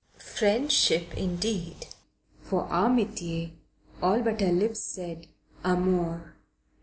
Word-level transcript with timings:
Friendship, 0.17 1.15
indeed! 1.15 1.85
For 2.41 2.63
amitie 2.71 3.51
all 4.01 4.23
but 4.23 4.41
her 4.41 4.51
lips 4.51 4.79
said 4.79 5.27
amour. 5.63 6.37